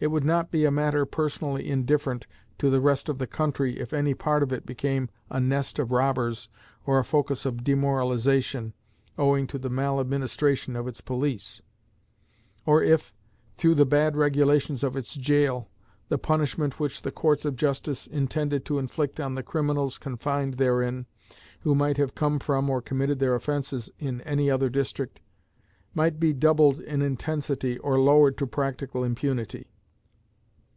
It 0.00 0.10
would 0.10 0.24
not 0.24 0.50
be 0.50 0.64
a 0.64 0.70
matter 0.72 1.06
personally 1.06 1.68
indifferent 1.70 2.26
to 2.58 2.68
the 2.70 2.80
rest 2.80 3.08
of 3.08 3.18
the 3.18 3.26
country 3.28 3.78
if 3.78 3.92
any 3.92 4.14
part 4.14 4.42
of 4.42 4.52
it 4.52 4.66
became 4.66 5.08
a 5.30 5.38
nest 5.38 5.78
of 5.78 5.92
robbers 5.92 6.48
or 6.84 6.98
a 6.98 7.04
focus 7.04 7.46
of 7.46 7.62
demoralization, 7.62 8.72
owing 9.16 9.46
to 9.46 9.58
the 9.60 9.70
maladministration 9.70 10.74
of 10.74 10.88
its 10.88 11.00
police; 11.00 11.62
or 12.66 12.82
if, 12.82 13.14
through 13.56 13.76
the 13.76 13.86
bad 13.86 14.16
regulations 14.16 14.82
of 14.82 14.96
its 14.96 15.14
jail, 15.14 15.70
the 16.08 16.18
punishment 16.18 16.80
which 16.80 17.02
the 17.02 17.12
courts 17.12 17.44
of 17.44 17.54
justice 17.54 18.08
intended 18.08 18.64
to 18.64 18.80
inflict 18.80 19.20
on 19.20 19.36
the 19.36 19.42
criminals 19.44 19.98
confined 19.98 20.54
therein 20.54 21.06
(who 21.60 21.76
might 21.76 21.96
have 21.96 22.16
come 22.16 22.40
from, 22.40 22.68
or 22.68 22.82
committed 22.82 23.20
their 23.20 23.36
offenses 23.36 23.88
in, 24.00 24.20
any 24.22 24.50
other 24.50 24.68
district) 24.68 25.20
might 25.94 26.18
be 26.18 26.32
doubled 26.32 26.80
in 26.80 27.02
intensity 27.02 27.78
or 27.78 28.00
lowered 28.00 28.36
to 28.36 28.48
practical 28.48 29.04
impunity. 29.04 29.68